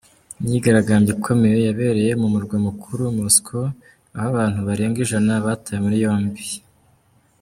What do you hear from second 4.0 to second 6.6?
aho abantu barenga ijana batawe muri yombi.